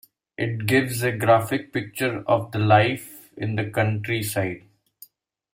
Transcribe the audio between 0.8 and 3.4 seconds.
a graphic picture of the life